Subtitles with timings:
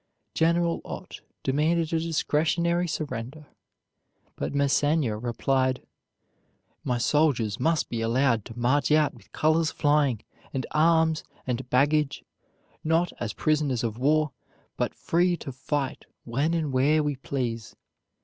[0.33, 3.45] General Ott demanded a discretionary surrender,
[4.35, 5.83] but Massena replied:
[6.83, 10.23] "My soldiers must be allowed to march out with colors flying,
[10.55, 12.23] and arms and baggage;
[12.83, 14.31] not as prisoners of war,
[14.75, 17.75] but free to fight when and where we please.